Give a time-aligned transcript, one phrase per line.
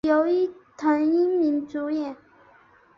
[0.07, 2.17] 由伊藤英明主演。